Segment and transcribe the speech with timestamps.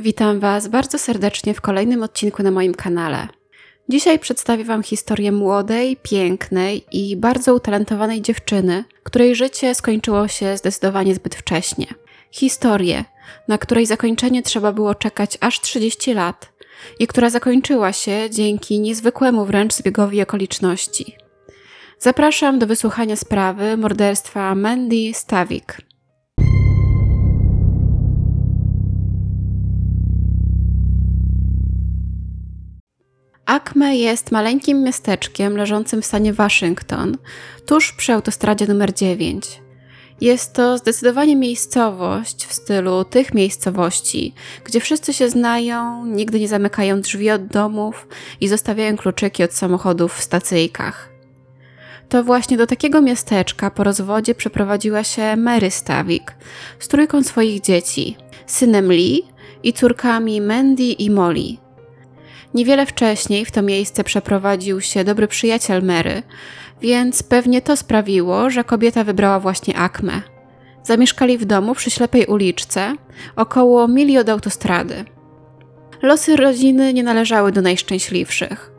[0.00, 3.28] Witam Was bardzo serdecznie w kolejnym odcinku na moim kanale.
[3.88, 11.14] Dzisiaj przedstawię Wam historię młodej, pięknej i bardzo utalentowanej dziewczyny, której życie skończyło się zdecydowanie
[11.14, 11.86] zbyt wcześnie.
[12.30, 13.04] Historię,
[13.48, 16.52] na której zakończenie trzeba było czekać aż 30 lat
[16.98, 21.16] i która zakończyła się dzięki niezwykłemu wręcz zbiegowi okoliczności.
[21.98, 25.87] Zapraszam do wysłuchania sprawy morderstwa Mandy Stavik.
[33.48, 37.16] Acme jest maleńkim miasteczkiem leżącym w stanie Waszyngton,
[37.66, 39.62] tuż przy autostradzie numer 9.
[40.20, 44.34] Jest to zdecydowanie miejscowość w stylu tych miejscowości,
[44.64, 48.08] gdzie wszyscy się znają, nigdy nie zamykają drzwi od domów
[48.40, 51.08] i zostawiają kluczyki od samochodów w stacyjkach.
[52.08, 56.34] To właśnie do takiego miasteczka po rozwodzie przeprowadziła się Mary Stawik
[56.78, 59.22] z trójką swoich dzieci, synem Lee
[59.62, 61.67] i córkami Mandy i Molly.
[62.58, 66.22] Niewiele wcześniej w to miejsce przeprowadził się dobry przyjaciel Mary,
[66.80, 70.22] więc pewnie to sprawiło, że kobieta wybrała właśnie Akmę.
[70.82, 72.94] Zamieszkali w domu przy ślepej uliczce,
[73.36, 75.04] około mili od autostrady.
[76.02, 78.72] Losy rodziny nie należały do najszczęśliwszych.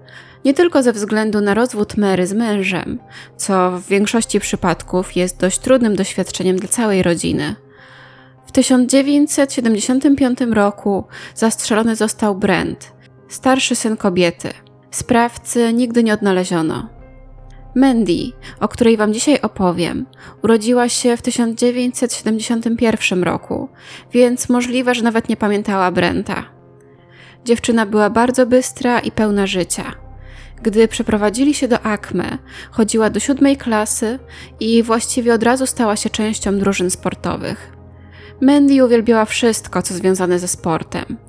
[0.46, 3.00] Nie tylko ze względu na rozwód Mary z mężem,
[3.38, 7.56] co w większości przypadków jest dość trudnym doświadczeniem dla całej rodziny.
[8.46, 11.04] W 1975 roku
[11.36, 12.99] zastrzelony został Brent,
[13.30, 14.50] starszy syn kobiety.
[14.92, 16.90] Sprawcy nigdy nie odnaleziono.
[17.76, 20.06] Mandy, o której Wam dzisiaj opowiem,
[20.44, 23.70] urodziła się w 1971 roku,
[24.12, 26.46] więc możliwe, że nawet nie pamiętała Brenta.
[27.46, 29.94] Dziewczyna była bardzo bystra i pełna życia.
[30.62, 32.38] Gdy przeprowadzili się do Akme,
[32.72, 34.20] chodziła do siódmej klasy
[34.60, 37.72] i właściwie od razu stała się częścią drużyn sportowych.
[38.42, 41.29] Mandy uwielbiała wszystko, co związane ze sportem.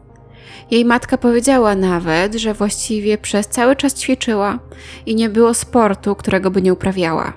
[0.71, 4.59] Jej matka powiedziała nawet, że właściwie przez cały czas ćwiczyła
[5.07, 7.33] i nie było sportu, którego by nie uprawiała.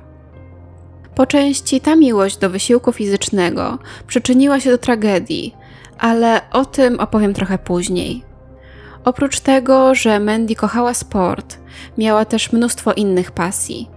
[1.16, 5.56] Po części ta miłość do wysiłku fizycznego przyczyniła się do tragedii,
[6.00, 8.24] ale o tym opowiem trochę później.
[9.06, 11.58] Oprócz tego, że Mandy kochała sport,
[11.98, 13.93] miała też mnóstwo innych pasji.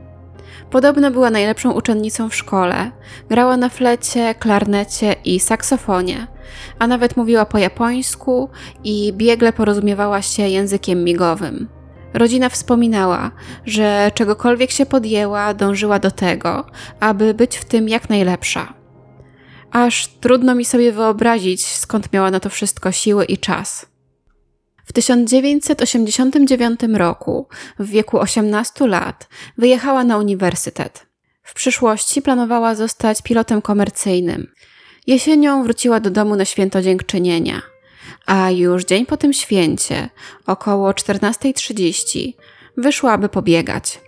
[0.70, 2.90] Podobno była najlepszą uczennicą w szkole,
[3.28, 6.26] grała na flecie, klarnecie i saksofonie,
[6.78, 8.50] a nawet mówiła po japońsku
[8.84, 11.68] i biegle porozumiewała się językiem migowym.
[12.14, 13.30] Rodzina wspominała,
[13.64, 16.66] że czegokolwiek się podjęła, dążyła do tego,
[17.00, 18.74] aby być w tym jak najlepsza.
[19.70, 23.95] Aż trudno mi sobie wyobrazić, skąd miała na to wszystko siły i czas.
[24.86, 27.48] W 1989 roku,
[27.78, 31.06] w wieku 18 lat, wyjechała na uniwersytet.
[31.42, 34.52] W przyszłości planowała zostać pilotem komercyjnym.
[35.06, 37.62] Jesienią wróciła do domu na święto dziękczynienia,
[38.26, 40.08] a już dzień po tym święcie,
[40.46, 42.32] około 14.30,
[42.76, 44.00] wyszła, aby pobiegać.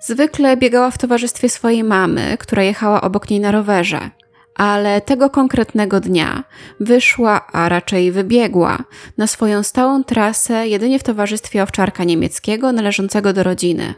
[0.00, 4.10] Zwykle biegała w towarzystwie swojej mamy, która jechała obok niej na rowerze,
[4.56, 6.44] ale tego konkretnego dnia
[6.80, 8.84] wyszła, a raczej wybiegła
[9.18, 13.94] na swoją stałą trasę jedynie w towarzystwie owczarka niemieckiego należącego do rodziny.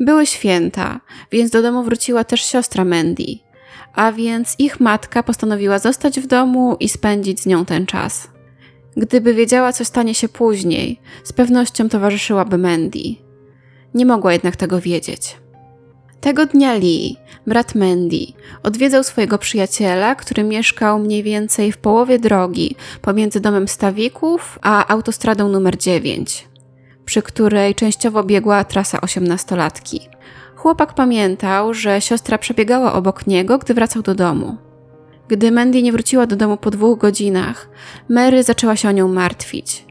[0.00, 1.00] Były święta,
[1.32, 3.24] więc do domu wróciła też siostra Mandy,
[3.94, 8.28] a więc ich matka postanowiła zostać w domu i spędzić z nią ten czas.
[8.96, 13.02] Gdyby wiedziała, co stanie się później, z pewnością towarzyszyłaby Mandy.
[13.94, 15.41] Nie mogła jednak tego wiedzieć.
[16.22, 17.16] Tego dnia Lee,
[17.46, 18.26] brat Mandy,
[18.62, 25.48] odwiedzał swojego przyjaciela, który mieszkał mniej więcej w połowie drogi pomiędzy domem Stawików a autostradą
[25.48, 26.48] numer 9,
[27.04, 30.00] przy której częściowo biegła trasa osiemnastolatki.
[30.56, 34.56] Chłopak pamiętał, że siostra przebiegała obok niego, gdy wracał do domu.
[35.28, 37.68] Gdy Mandy nie wróciła do domu po dwóch godzinach,
[38.08, 39.84] Mary zaczęła się o nią martwić.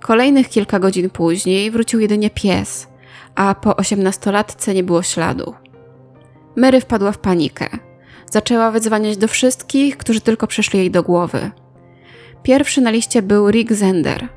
[0.00, 2.93] Kolejnych kilka godzin później wrócił jedynie pies,
[3.34, 5.54] a po osiemnastolatce nie było śladu.
[6.56, 7.68] Mary wpadła w panikę.
[8.30, 11.50] Zaczęła wydzwaniać do wszystkich, którzy tylko przyszli jej do głowy.
[12.42, 14.28] Pierwszy na liście był Rick Zender,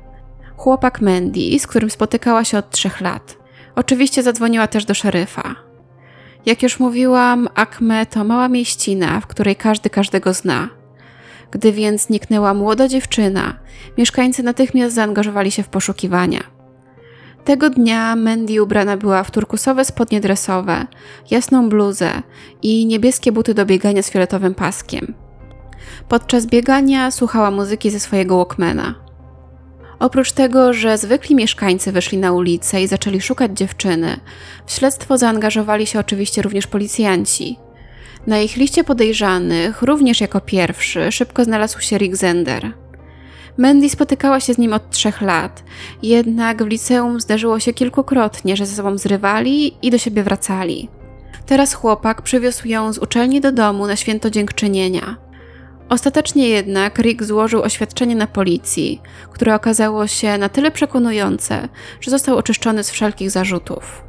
[0.56, 3.38] chłopak Mandy, z którym spotykała się od trzech lat.
[3.74, 5.54] Oczywiście zadzwoniła też do szeryfa.
[6.46, 10.68] Jak już mówiłam, Acme to mała mieścina, w której każdy każdego zna.
[11.50, 13.54] Gdy więc zniknęła młoda dziewczyna,
[13.98, 16.57] mieszkańcy natychmiast zaangażowali się w poszukiwania.
[17.48, 20.86] Tego dnia Mandy ubrana była w turkusowe spodnie dresowe,
[21.30, 22.22] jasną bluzę
[22.62, 25.14] i niebieskie buty do biegania z fioletowym paskiem.
[26.08, 28.94] Podczas biegania słuchała muzyki ze swojego Walkmana.
[29.98, 34.20] Oprócz tego, że zwykli mieszkańcy wyszli na ulicę i zaczęli szukać dziewczyny,
[34.66, 37.58] w śledztwo zaangażowali się oczywiście również policjanci.
[38.26, 42.72] Na ich liście podejrzanych, również jako pierwszy, szybko znalazł się Rick Zender.
[43.58, 45.64] Mandy spotykała się z nim od trzech lat,
[46.02, 50.88] jednak w liceum zdarzyło się kilkukrotnie, że ze sobą zrywali i do siebie wracali.
[51.46, 55.16] Teraz chłopak przywiózł ją z uczelni do domu na święto dziękczynienia.
[55.88, 59.00] Ostatecznie jednak Rick złożył oświadczenie na policji,
[59.30, 61.68] które okazało się na tyle przekonujące,
[62.00, 64.04] że został oczyszczony z wszelkich zarzutów.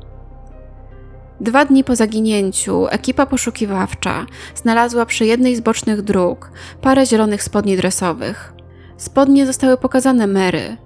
[1.41, 4.25] Dwa dni po zaginięciu ekipa poszukiwawcza
[4.55, 6.51] znalazła przy jednej z bocznych dróg
[6.81, 8.58] parę zielonych spodni dresowych.
[8.99, 10.77] Spodnie zostały pokazane Mary,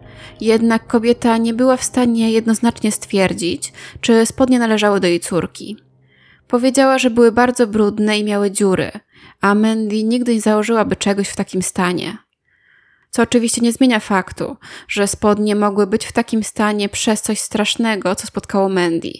[0.41, 5.77] jednak kobieta nie była w stanie jednoznacznie stwierdzić, czy spodnie należały do jej córki.
[6.47, 8.91] Powiedziała, że były bardzo brudne i miały dziury,
[9.41, 12.17] a Mandy nigdy nie założyłaby czegoś w takim stanie.
[13.09, 14.57] Co oczywiście nie zmienia faktu,
[14.87, 19.11] że spodnie mogły być w takim stanie przez coś strasznego, co spotkało Mandy.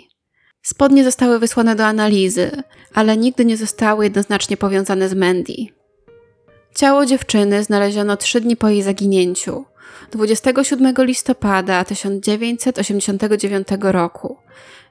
[0.61, 2.63] Spodnie zostały wysłane do analizy,
[2.93, 5.53] ale nigdy nie zostały jednoznacznie powiązane z Mandy.
[6.75, 9.65] Ciało dziewczyny znaleziono trzy dni po jej zaginięciu,
[10.11, 14.37] 27 listopada 1989 roku,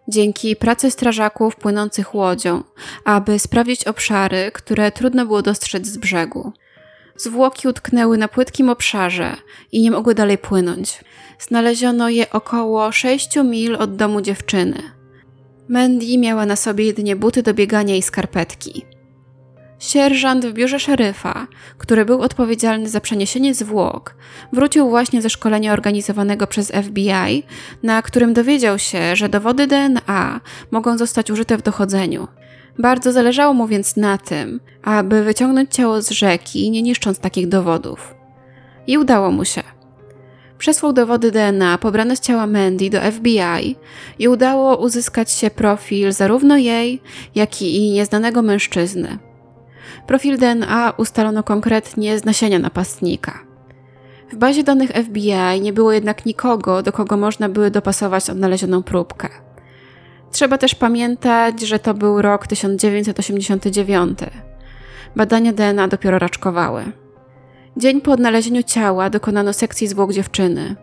[0.08, 2.62] dzięki pracy strażaków płynących łodzią,
[3.04, 6.52] aby sprawdzić obszary, które trudno było dostrzec z brzegu.
[7.16, 9.36] Zwłoki utknęły na płytkim obszarze
[9.72, 11.04] i nie mogły dalej płynąć.
[11.38, 14.82] Znaleziono je około 6 mil od domu dziewczyny.
[15.68, 18.84] Mandy miała na sobie jedynie buty do biegania i skarpetki.
[19.82, 21.46] Sierżant w biurze szeryfa,
[21.78, 24.14] który był odpowiedzialny za przeniesienie zwłok,
[24.52, 27.42] wrócił właśnie ze szkolenia organizowanego przez FBI,
[27.82, 30.40] na którym dowiedział się, że dowody DNA
[30.70, 32.28] mogą zostać użyte w dochodzeniu.
[32.78, 38.14] Bardzo zależało mu więc na tym, aby wyciągnąć ciało z rzeki, nie niszcząc takich dowodów.
[38.86, 39.62] I udało mu się.
[40.58, 43.76] Przesłał dowody DNA pobrane z ciała Mandy do FBI
[44.18, 47.02] i udało uzyskać się profil zarówno jej,
[47.34, 49.31] jak i nieznanego mężczyzny.
[50.06, 53.38] Profil DNA ustalono konkretnie z nasienia napastnika.
[54.32, 59.28] W bazie danych FBI nie było jednak nikogo, do kogo można by dopasować odnalezioną próbkę.
[60.30, 64.18] Trzeba też pamiętać, że to był rok 1989.
[65.16, 66.84] Badania DNA dopiero raczkowały.
[67.76, 70.76] Dzień po odnalezieniu ciała dokonano sekcji zwłok dziewczyny.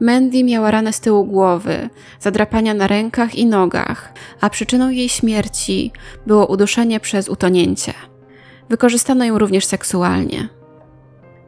[0.00, 5.92] Mandy miała ranę z tyłu głowy, zadrapania na rękach i nogach, a przyczyną jej śmierci
[6.26, 7.92] było uduszenie przez utonięcie.
[8.70, 10.48] Wykorzystano ją również seksualnie.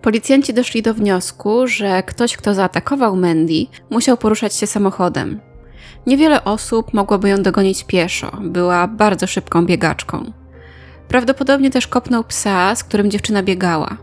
[0.02, 5.40] Policjanci doszli do wniosku, że ktoś, kto zaatakował Mandy, musiał poruszać się samochodem.
[6.06, 10.32] Niewiele osób mogłoby ją dogonić pieszo, była bardzo szybką biegaczką.
[11.08, 13.96] Prawdopodobnie też kopnął psa, z którym dziewczyna biegała.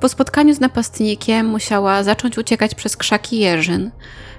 [0.00, 3.90] Po spotkaniu z napastnikiem musiała zacząć uciekać przez krzaki jeżyn,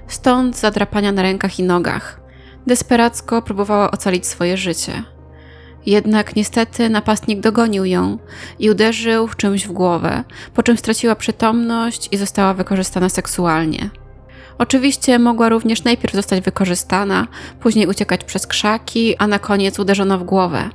[0.08, 2.20] stąd zadrapania na rękach i nogach.
[2.66, 5.02] Desperacko próbowała ocalić swoje życie.
[5.86, 8.18] Jednak niestety napastnik dogonił ją
[8.58, 13.90] i uderzył czymś w głowę, po czym straciła przytomność i została wykorzystana seksualnie.
[14.58, 17.26] Oczywiście mogła również najpierw zostać wykorzystana,
[17.60, 20.70] później uciekać przez krzaki, a na koniec uderzono w głowę.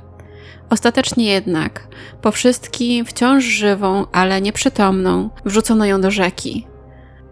[0.70, 1.88] Ostatecznie jednak,
[2.22, 6.66] po wszystkim wciąż żywą, ale nieprzytomną, wrzucono ją do rzeki.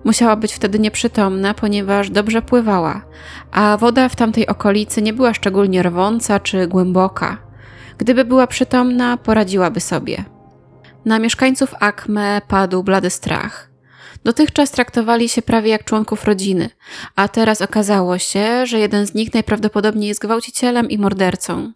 [0.05, 3.03] Musiała być wtedy nieprzytomna, ponieważ dobrze pływała,
[3.53, 7.48] a woda w tamtej okolicy nie była szczególnie rwąca czy głęboka.
[7.99, 10.25] Gdyby była przytomna, poradziłaby sobie.
[11.05, 13.71] Na mieszkańców Akme padł blady strach.
[14.25, 16.71] Dotychczas traktowali się prawie jak członków rodziny,
[17.17, 21.73] a teraz okazało się, że jeden z nich najprawdopodobniej jest gwałcicielem i mordercą.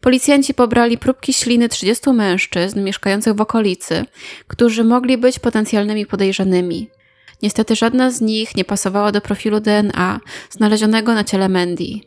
[0.00, 4.04] Policjanci pobrali próbki śliny 30 mężczyzn mieszkających w okolicy,
[4.46, 6.90] którzy mogli być potencjalnymi podejrzanymi.
[7.42, 10.20] Niestety żadna z nich nie pasowała do profilu DNA
[10.50, 12.00] znalezionego na ciele Mandy.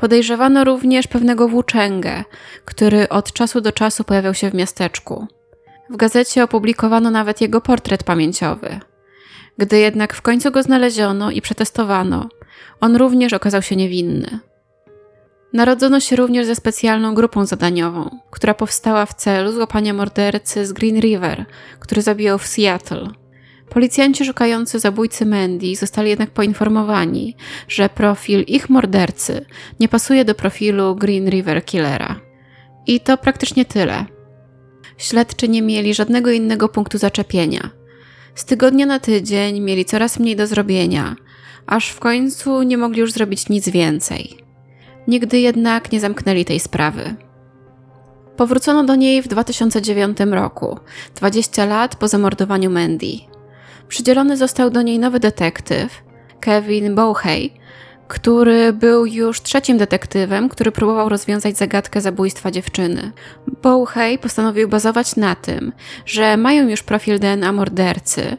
[0.00, 2.24] Podejrzewano również pewnego włóczęgę,
[2.64, 5.26] który od czasu do czasu pojawiał się w miasteczku.
[5.90, 8.80] W gazecie opublikowano nawet jego portret pamięciowy.
[9.58, 12.28] Gdy jednak w końcu go znaleziono i przetestowano,
[12.80, 14.38] on również okazał się niewinny.
[15.52, 21.00] Narodzono się również ze specjalną grupą zadaniową, która powstała w celu złapania mordercy z Green
[21.00, 21.44] River,
[21.80, 23.08] który zabijał w Seattle.
[23.70, 27.36] Policjanci szukający zabójcy Mandy zostali jednak poinformowani,
[27.68, 29.46] że profil ich mordercy
[29.80, 32.20] nie pasuje do profilu Green River Killera.
[32.86, 34.04] I to praktycznie tyle.
[34.98, 37.70] Śledczy nie mieli żadnego innego punktu zaczepienia.
[38.34, 41.16] Z tygodnia na tydzień mieli coraz mniej do zrobienia,
[41.66, 44.38] aż w końcu nie mogli już zrobić nic więcej.
[45.08, 47.14] Nigdy jednak nie zamknęli tej sprawy.
[48.36, 50.78] Powrócono do niej w 2009 roku,
[51.16, 53.29] 20 lat po zamordowaniu Mandy.
[53.90, 56.02] Przydzielony został do niej nowy detektyw,
[56.40, 57.52] Kevin Bowhey,
[58.08, 63.12] który był już trzecim detektywem, który próbował rozwiązać zagadkę zabójstwa dziewczyny.
[63.62, 65.72] Bouhey postanowił bazować na tym,
[66.06, 68.36] że mają już profil DNA mordercy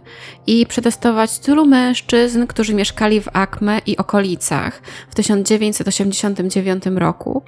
[0.48, 7.43] i przetestować tylu mężczyzn, którzy mieszkali w Acme i okolicach w 1989 roku,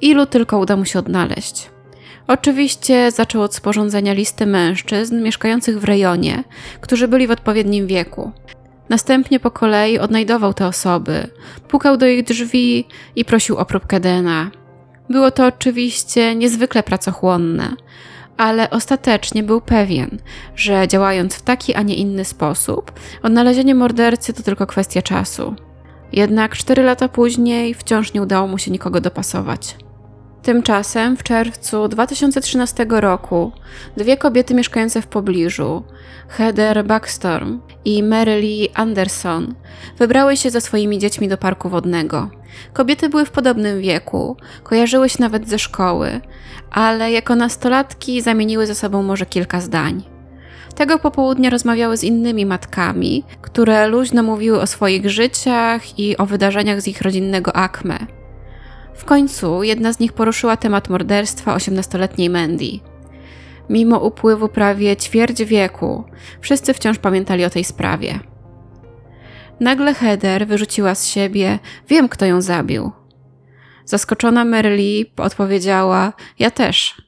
[0.00, 1.77] ilu tylko uda mu się odnaleźć.
[2.28, 6.44] Oczywiście zaczął od sporządzenia listy mężczyzn mieszkających w rejonie,
[6.80, 8.32] którzy byli w odpowiednim wieku.
[8.88, 11.30] Następnie po kolei odnajdował te osoby,
[11.68, 12.84] pukał do ich drzwi
[13.16, 14.50] i prosił o próbkę DNA.
[15.10, 17.76] Było to oczywiście niezwykle pracochłonne,
[18.36, 20.18] ale ostatecznie był pewien,
[20.56, 22.92] że działając w taki, a nie inny sposób,
[23.22, 25.54] odnalezienie mordercy to tylko kwestia czasu.
[26.12, 29.76] Jednak cztery lata później wciąż nie udało mu się nikogo dopasować.
[30.42, 33.52] Tymczasem w czerwcu 2013 roku
[33.96, 35.82] dwie kobiety mieszkające w pobliżu,
[36.28, 39.54] Heather Backstorm i Mary Lee Anderson,
[39.98, 42.30] wybrały się ze swoimi dziećmi do parku wodnego.
[42.72, 46.20] Kobiety były w podobnym wieku, kojarzyły się nawet ze szkoły,
[46.70, 50.02] ale jako nastolatki zamieniły ze sobą może kilka zdań.
[50.74, 56.80] Tego popołudnia rozmawiały z innymi matkami, które luźno mówiły o swoich życiach i o wydarzeniach
[56.80, 57.98] z ich rodzinnego Akme.
[58.98, 62.70] W końcu jedna z nich poruszyła temat morderstwa 18-letniej Mandy.
[63.70, 66.04] Mimo upływu prawie ćwierć wieku,
[66.40, 68.20] wszyscy wciąż pamiętali o tej sprawie.
[69.60, 72.92] Nagle Heather wyrzuciła z siebie: Wiem, kto ją zabił.
[73.84, 77.02] Zaskoczona Merli odpowiedziała: Ja też.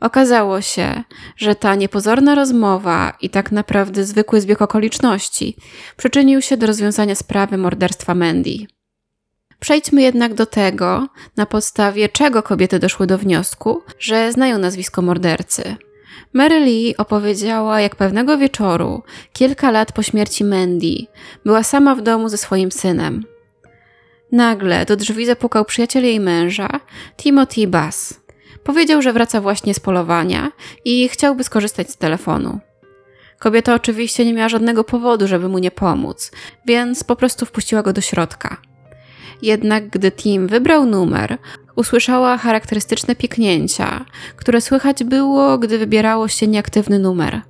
[0.00, 1.02] Okazało się,
[1.36, 5.56] że ta niepozorna rozmowa i tak naprawdę zwykły zbieg okoliczności
[5.96, 8.73] przyczynił się do rozwiązania sprawy morderstwa Mandy.
[9.64, 15.76] Przejdźmy jednak do tego, na podstawie czego kobiety doszły do wniosku, że znają nazwisko mordercy.
[16.32, 19.02] Mary Lee opowiedziała, jak pewnego wieczoru,
[19.32, 21.06] kilka lat po śmierci Mandy,
[21.44, 23.24] była sama w domu ze swoim synem.
[24.32, 26.80] Nagle do drzwi zapukał przyjaciel jej męża,
[27.16, 28.20] Timothy Bass.
[28.64, 30.52] Powiedział, że wraca właśnie z polowania
[30.84, 32.58] i chciałby skorzystać z telefonu.
[33.38, 36.30] Kobieta oczywiście nie miała żadnego powodu, żeby mu nie pomóc,
[36.66, 38.73] więc po prostu wpuściła go do środka.
[39.42, 41.38] Jednak gdy Tim wybrał numer,
[41.76, 44.04] usłyszała charakterystyczne piknięcia,
[44.36, 47.40] które słychać było, gdy wybierało się nieaktywny numer.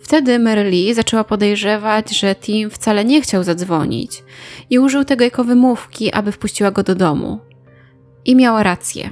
[0.00, 0.38] Wtedy
[0.70, 4.24] Lee zaczęła podejrzewać, że Tim wcale nie chciał zadzwonić
[4.70, 7.40] i użył tego jako wymówki, aby wpuściła go do domu.
[8.24, 9.10] I miała rację.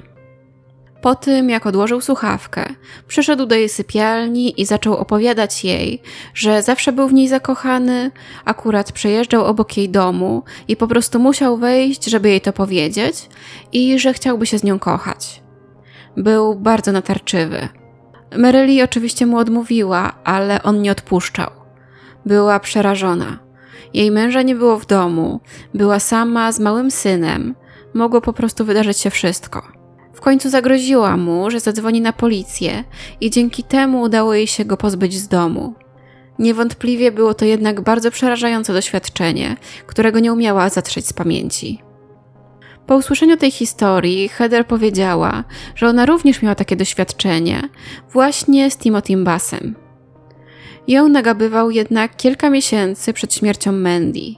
[1.07, 2.75] Po tym, jak odłożył słuchawkę,
[3.09, 6.03] przyszedł do jej sypialni i zaczął opowiadać jej,
[6.35, 8.11] że zawsze był w niej zakochany,
[8.45, 13.29] akurat przejeżdżał obok jej domu i po prostu musiał wejść, żeby jej to powiedzieć
[13.73, 15.43] i że chciałby się z nią kochać.
[16.17, 17.69] Był bardzo natarczywy.
[18.37, 21.51] Maryli oczywiście mu odmówiła, ale on nie odpuszczał.
[22.25, 23.39] Była przerażona.
[23.95, 25.41] Jej męża nie było w domu,
[25.75, 27.55] była sama z małym synem.
[27.95, 29.76] Mogło po prostu wydarzyć się wszystko.
[30.17, 32.85] W końcu zagroziła mu, że zadzwoni na policję
[33.21, 35.75] i dzięki temu udało jej się go pozbyć z domu.
[36.39, 39.57] Niewątpliwie było to jednak bardzo przerażające doświadczenie,
[39.87, 41.83] którego nie umiała zatrzeć z pamięci.
[42.87, 45.45] Po usłyszeniu tej historii, Heather powiedziała,
[45.75, 47.69] że ona również miała takie doświadczenie
[48.13, 49.75] właśnie z Timothy Bassem.
[50.89, 54.35] Ją nagabywał jednak kilka miesięcy przed śmiercią Mandy.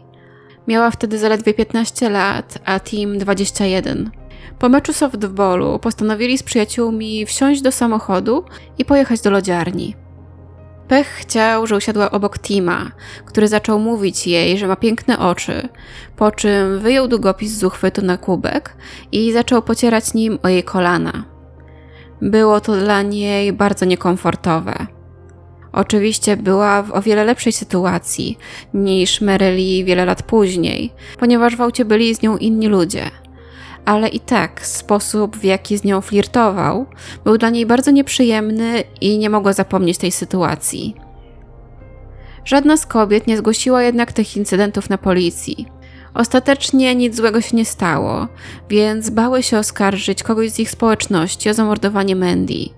[0.68, 4.10] Miała wtedy zaledwie 15 lat, a Tim 21.
[4.58, 8.44] Po meczu softballu postanowili z przyjaciółmi wsiąść do samochodu
[8.78, 9.96] i pojechać do lodziarni.
[10.88, 12.90] Pech chciał, że usiadła obok Tima,
[13.24, 15.68] który zaczął mówić jej, że ma piękne oczy,
[16.16, 18.76] po czym wyjął długopis z uchwytu na kubek
[19.12, 21.24] i zaczął pocierać nim o jej kolana.
[22.22, 24.86] Było to dla niej bardzo niekomfortowe.
[25.72, 28.38] Oczywiście była w o wiele lepszej sytuacji
[28.74, 33.10] niż Merely wiele lat później, ponieważ w aucie byli z nią inni ludzie–
[33.88, 36.86] ale i tak sposób, w jaki z nią flirtował,
[37.24, 40.94] był dla niej bardzo nieprzyjemny i nie mogła zapomnieć tej sytuacji.
[42.44, 45.66] Żadna z kobiet nie zgłosiła jednak tych incydentów na policji.
[46.14, 48.28] Ostatecznie nic złego się nie stało,
[48.70, 52.68] więc bały się oskarżyć kogoś z ich społeczności o zamordowanie Mandy.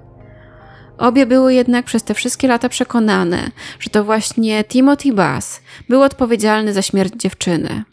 [0.98, 6.72] Obie były jednak przez te wszystkie lata przekonane, że to właśnie Timothy Bass był odpowiedzialny
[6.72, 7.84] za śmierć dziewczyny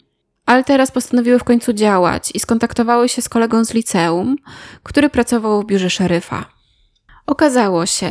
[0.48, 4.36] ale teraz postanowiły w końcu działać i skontaktowały się z kolegą z liceum,
[4.82, 6.44] który pracował w biurze szeryfa.
[7.26, 8.10] Okazało się,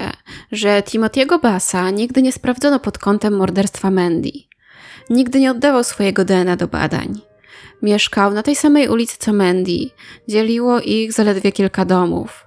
[0.51, 4.32] że Timothy'ego Bassa nigdy nie sprawdzono pod kątem morderstwa Mandy.
[5.10, 7.22] Nigdy nie oddawał swojego DNA do badań.
[7.82, 9.89] Mieszkał na tej samej ulicy co Mandy,
[10.27, 12.46] dzieliło ich zaledwie kilka domów.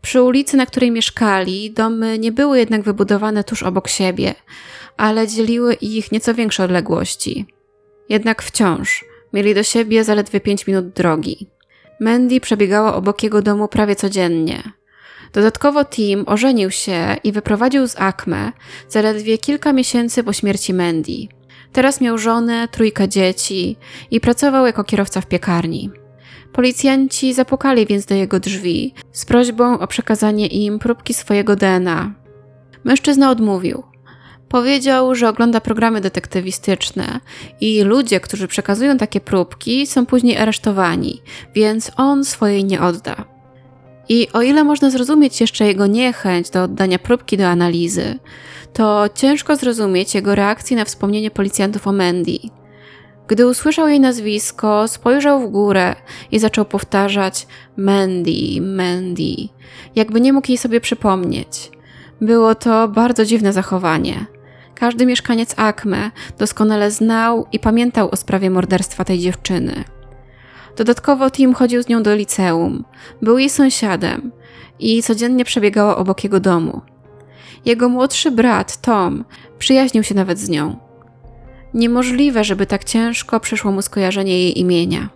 [0.00, 4.34] Przy ulicy, na której mieszkali, domy nie były jednak wybudowane tuż obok siebie,
[4.96, 7.46] ale dzieliły ich nieco większe odległości.
[8.08, 11.46] Jednak wciąż Mieli do siebie zaledwie 5 minut drogi.
[12.00, 14.62] Mandy przebiegała obok jego domu prawie codziennie.
[15.32, 18.52] Dodatkowo Tim ożenił się i wyprowadził z Acme
[18.88, 21.28] zaledwie kilka miesięcy po śmierci Mandy.
[21.72, 23.76] Teraz miał żonę, trójkę dzieci
[24.10, 25.90] i pracował jako kierowca w piekarni.
[26.52, 32.14] Policjanci zapukali więc do jego drzwi z prośbą o przekazanie im próbki swojego DNA.
[32.84, 33.91] Mężczyzna odmówił.
[34.52, 37.20] Powiedział, że ogląda programy detektywistyczne
[37.60, 41.22] i ludzie, którzy przekazują takie próbki, są później aresztowani,
[41.54, 43.16] więc on swojej nie odda.
[44.08, 48.18] I o ile można zrozumieć jeszcze jego niechęć do oddania próbki do analizy,
[48.72, 52.38] to ciężko zrozumieć jego reakcji na wspomnienie policjantów o Mandy.
[53.28, 55.96] Gdy usłyszał jej nazwisko, spojrzał w górę
[56.32, 59.34] i zaczął powtarzać Mandy, Mandy,
[59.96, 61.70] jakby nie mógł jej sobie przypomnieć.
[62.20, 64.31] Było to bardzo dziwne zachowanie.
[64.82, 69.84] Każdy mieszkaniec Akme doskonale znał i pamiętał o sprawie morderstwa tej dziewczyny.
[70.76, 72.84] Dodatkowo Tim chodził z nią do liceum,
[73.22, 74.32] był jej sąsiadem
[74.78, 76.80] i codziennie przebiegała obok jego domu.
[77.64, 79.24] Jego młodszy brat, Tom,
[79.58, 80.76] przyjaźnił się nawet z nią.
[81.74, 85.08] Niemożliwe, żeby tak ciężko przyszło mu skojarzenie jej imienia.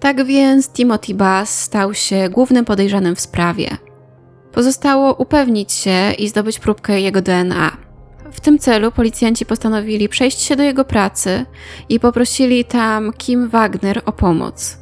[0.00, 3.76] Tak więc Timothy Bass stał się głównym podejrzanym w sprawie.
[4.52, 7.85] Pozostało upewnić się i zdobyć próbkę jego DNA.
[8.36, 11.46] W tym celu policjanci postanowili przejść się do jego pracy
[11.88, 14.78] i poprosili tam Kim Wagner o pomoc.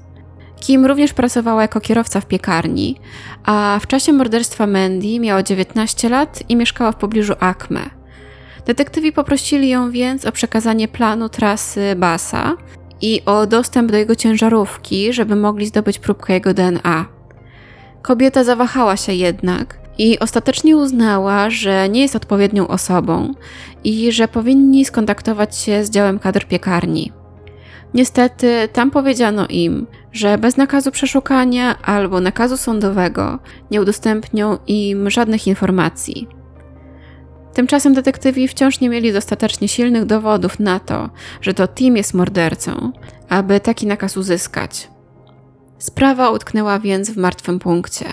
[0.61, 2.97] Kim również pracowała jako kierowca w piekarni,
[3.45, 7.91] a w czasie morderstwa Mandy miała 19 lat i mieszkała w pobliżu Acme.
[8.67, 12.57] Detektywi poprosili ją więc o przekazanie planu trasy Basa
[13.01, 17.07] i o dostęp do jego ciężarówki, żeby mogli zdobyć próbkę jego DNA.
[18.03, 23.35] Kobieta zawahała się jednak i ostatecznie uznała, że nie jest odpowiednią osobą
[23.85, 27.13] i że powinni skontaktować się z działem kadr piekarni.
[27.95, 33.39] Niestety, tam powiedziano im, że bez nakazu przeszukania albo nakazu sądowego
[33.71, 36.29] nie udostępnią im żadnych informacji.
[37.55, 41.11] Tymczasem detektywi wciąż nie mieli dostatecznie silnych dowodów na to,
[41.41, 42.93] że to Tim jest mordercą,
[43.29, 44.91] aby taki nakaz uzyskać.
[45.79, 48.07] Sprawa utknęła więc w martwym punkcie.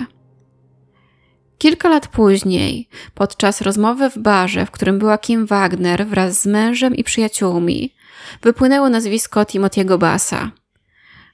[1.62, 6.96] Kilka lat później, podczas rozmowy w barze, w którym była Kim Wagner wraz z mężem
[6.96, 7.94] i przyjaciółmi,
[8.42, 10.52] wypłynęło nazwisko Timothy'ego Bassa.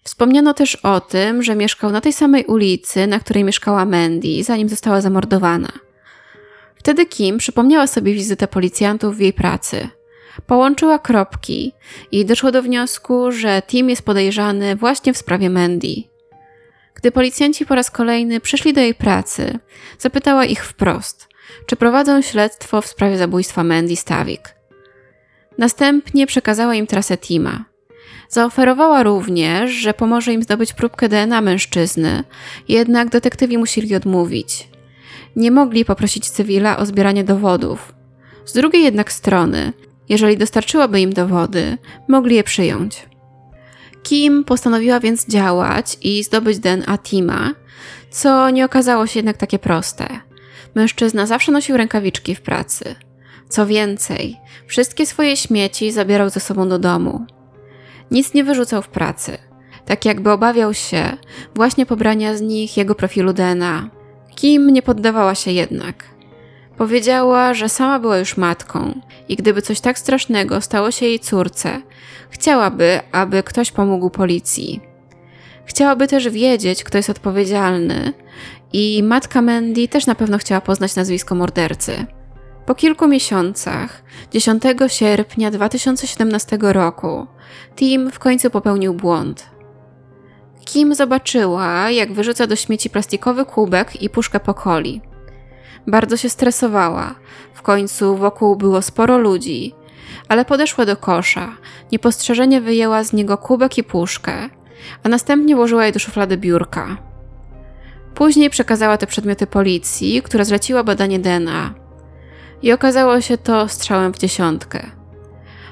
[0.03, 4.69] Wspomniano też o tym, że mieszkał na tej samej ulicy, na której mieszkała Mandy, zanim
[4.69, 5.71] została zamordowana.
[6.75, 9.89] Wtedy Kim przypomniała sobie wizytę policjantów w jej pracy.
[10.47, 11.73] Połączyła kropki
[12.11, 16.16] i doszło do wniosku, że Tim jest podejrzany właśnie w sprawie Mandy.
[16.97, 19.59] Gdy policjanci po raz kolejny przyszli do jej pracy,
[19.99, 21.27] zapytała ich wprost,
[21.65, 24.55] czy prowadzą śledztwo w sprawie zabójstwa Mandy Stawik.
[25.57, 27.65] Następnie przekazała im trasę Tima.
[28.29, 32.23] Zaoferowała również, że pomoże im zdobyć próbkę DNA mężczyzny,
[32.67, 34.69] jednak detektywi musieli odmówić.
[35.35, 37.93] Nie mogli poprosić cywila o zbieranie dowodów.
[38.45, 39.73] Z drugiej jednak strony,
[40.09, 43.05] jeżeli dostarczyłaby im dowody, mogli je przyjąć.
[44.07, 47.53] Kim postanowiła więc działać i zdobyć DNA Tima,
[48.11, 50.07] co nie okazało się jednak takie proste.
[50.75, 52.95] Mężczyzna zawsze nosił rękawiczki w pracy.
[53.49, 57.25] Co więcej, wszystkie swoje śmieci zabierał ze sobą do domu.
[58.11, 59.37] Nic nie wyrzucał w pracy,
[59.85, 61.17] tak jakby obawiał się
[61.55, 63.89] właśnie pobrania z nich jego profilu DNA.
[64.35, 66.03] Kim nie poddawała się jednak.
[66.77, 71.81] Powiedziała, że sama była już matką i gdyby coś tak strasznego stało się jej córce,
[72.29, 74.81] chciałaby, aby ktoś pomógł policji.
[75.65, 78.13] Chciałaby też wiedzieć, kto jest odpowiedzialny,
[78.73, 82.05] i matka Mandy też na pewno chciała poznać nazwisko mordercy.
[82.65, 87.27] Po kilku miesiącach, 10 sierpnia 2017 roku,
[87.75, 89.49] Tim w końcu popełnił błąd.
[90.65, 95.01] Kim zobaczyła, jak wyrzuca do śmieci plastikowy kubek i puszkę po coli.
[95.87, 97.15] Bardzo się stresowała.
[97.53, 99.73] W końcu wokół było sporo ludzi,
[100.29, 101.57] ale podeszła do kosza,
[101.91, 104.33] niepostrzeżenie wyjęła z niego kubek i puszkę,
[105.03, 106.97] a następnie włożyła je do szuflady biurka.
[108.15, 111.73] Później przekazała te przedmioty policji, która zleciła badanie DNA.
[112.61, 114.91] I okazało się to strzałem w dziesiątkę.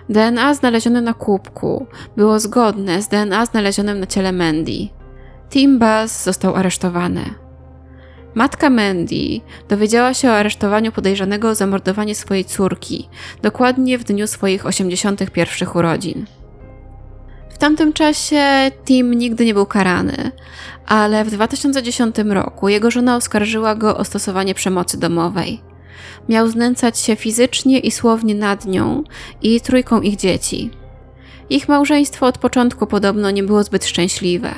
[0.09, 4.87] DNA znalezione na kubku było zgodne z DNA znalezionym na ciele Mandy.
[5.49, 7.44] Tim Bass został aresztowany.
[8.35, 13.09] Matka Mandy dowiedziała się o aresztowaniu podejrzanego o zamordowanie swojej córki,
[13.41, 16.25] dokładnie w dniu swoich 81 urodzin.
[17.49, 20.31] W tamtym czasie Tim nigdy nie był karany,
[20.85, 25.61] ale w 2010 roku jego żona oskarżyła go o stosowanie przemocy domowej.
[26.29, 29.03] Miał znęcać się fizycznie i słownie nad nią
[29.41, 30.71] i trójką ich dzieci.
[31.49, 34.53] Ich małżeństwo od początku podobno nie było zbyt szczęśliwe.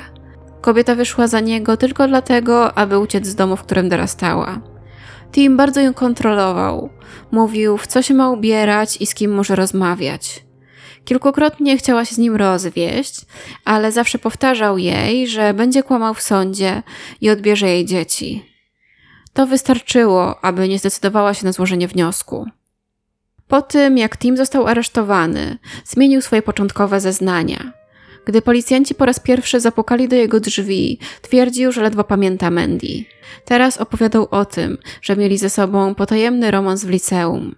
[0.61, 4.61] Kobieta wyszła za niego tylko dlatego, aby uciec z domu, w którym dorastała.
[5.31, 6.89] Tim bardzo ją kontrolował.
[7.31, 10.45] Mówił, w co się ma ubierać i z kim może rozmawiać.
[11.05, 13.21] Kilkukrotnie chciała się z nim rozwieść,
[13.65, 16.83] ale zawsze powtarzał jej, że będzie kłamał w sądzie
[17.21, 18.45] i odbierze jej dzieci.
[19.33, 22.45] To wystarczyło, aby nie zdecydowała się na złożenie wniosku.
[23.47, 27.73] Po tym, jak Tim został aresztowany, zmienił swoje początkowe zeznania.
[28.27, 33.03] Gdy policjanci po raz pierwszy zapukali do jego drzwi, twierdził, że ledwo pamięta Mandy.
[33.45, 37.55] Teraz opowiadał o tym, że mieli ze sobą potajemny romans w liceum.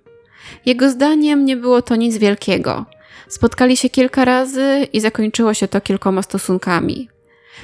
[0.66, 2.86] Jego zdaniem nie było to nic wielkiego.
[3.28, 7.10] Spotkali się kilka razy i zakończyło się to kilkoma stosunkami.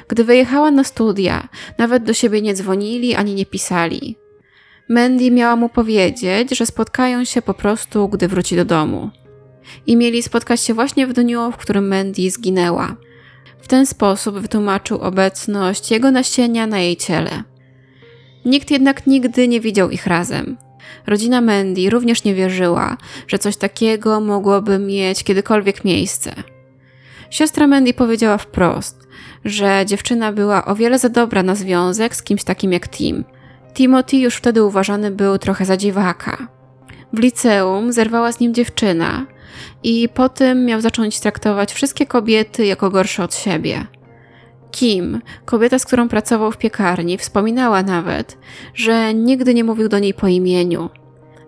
[0.08, 4.16] Gdy wyjechała na studia, nawet do siebie nie dzwonili ani nie pisali.
[4.90, 9.10] Mandy miała mu powiedzieć, że spotkają się po prostu, gdy wróci do domu.
[9.88, 12.96] I mieli spotkać się właśnie w dniu, w którym Mandy zginęła.
[13.62, 17.44] W ten sposób wytłumaczył obecność jego nasienia na jej ciele.
[18.46, 20.58] Nikt jednak nigdy nie widział ich razem.
[21.08, 22.98] Rodzina Mandy również nie wierzyła,
[23.28, 26.34] że coś takiego mogłoby mieć kiedykolwiek miejsce.
[27.30, 29.08] Siostra Mandy powiedziała wprost,
[29.46, 33.24] że dziewczyna była o wiele za dobra na związek z kimś takim jak Tim.
[33.74, 36.48] Timothy już wtedy uważany był trochę za dziwaka.
[37.14, 39.26] W liceum zerwała z nim dziewczyna
[39.84, 43.88] i po tym miał zacząć traktować wszystkie kobiety jako gorsze od siebie.
[44.72, 48.38] Kim, kobieta, z którą pracował w piekarni, wspominała nawet,
[48.74, 50.90] że nigdy nie mówił do niej po imieniu.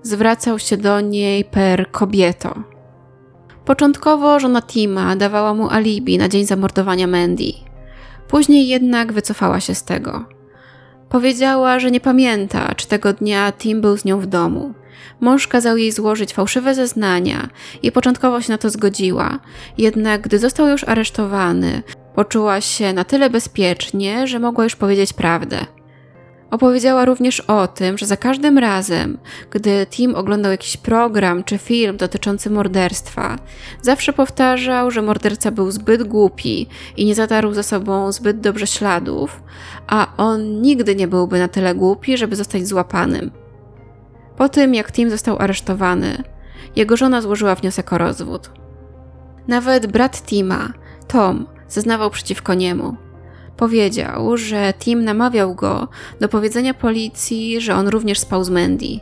[0.04, 2.64] Zwracał się do niej per kobieto.
[3.66, 7.54] Początkowo żona Tima dawała mu alibi na dzień zamordowania Mandy.
[8.28, 10.37] Później jednak wycofała się z tego.
[11.10, 14.74] Powiedziała, że nie pamięta, czy tego dnia Tim był z nią w domu.
[15.20, 17.50] Mąż kazał jej złożyć fałszywe zeznania
[17.84, 19.40] i początkowo się na to zgodziła,
[19.78, 21.82] jednak gdy został już aresztowany,
[22.16, 25.66] poczuła się na tyle bezpiecznie, że mogła już powiedzieć prawdę.
[26.52, 29.18] Opowiedziała również o tym, że za każdym razem,
[29.52, 33.36] gdy Tim oglądał jakiś program czy film dotyczący morderstwa,
[33.82, 39.44] zawsze powtarzał, że morderca był zbyt głupi i nie zatarł za sobą zbyt dobrze śladów,
[39.88, 43.32] a on nigdy nie byłby na tyle głupi, żeby zostać złapanym.
[44.38, 46.24] Po tym, jak Tim został aresztowany,
[46.76, 48.52] jego żona złożyła wniosek o rozwód.
[49.48, 50.74] Nawet brat Tima,
[51.08, 53.07] Tom, zeznawał przeciwko niemu.
[53.58, 55.88] Powiedział, że Tim namawiał go
[56.20, 59.00] do powiedzenia policji, że on również spał z Mandy.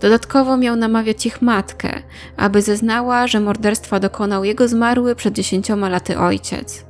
[0.00, 2.02] Dodatkowo miał namawiać ich matkę,
[2.36, 6.84] aby zeznała, że morderstwa dokonał jego zmarły przed dziesięcioma laty ojciec.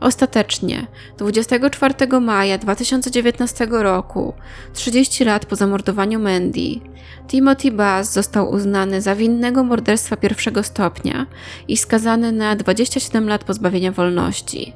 [0.00, 0.86] Ostatecznie,
[1.18, 4.34] 24 maja 2019 roku,
[4.72, 6.80] 30 lat po zamordowaniu Mandy,
[7.28, 11.26] Timothy Bass został uznany za winnego morderstwa pierwszego stopnia
[11.68, 14.72] i skazany na 27 lat pozbawienia wolności.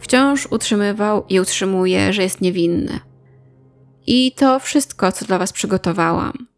[0.00, 3.00] Wciąż utrzymywał i utrzymuje, że jest niewinny.
[4.06, 6.48] I to wszystko, co dla Was przygotowałam.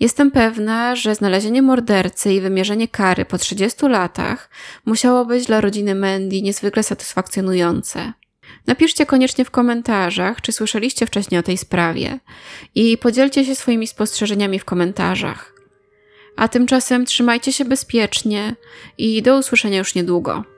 [0.00, 4.50] Jestem pewna, że znalezienie mordercy i wymierzenie kary po 30 latach
[4.84, 8.12] musiało być dla rodziny Mandy niezwykle satysfakcjonujące.
[8.66, 12.18] Napiszcie koniecznie w komentarzach, czy słyszeliście wcześniej o tej sprawie
[12.74, 15.54] i podzielcie się swoimi spostrzeżeniami w komentarzach.
[16.36, 18.56] A tymczasem trzymajcie się bezpiecznie
[18.98, 20.53] i do usłyszenia już niedługo.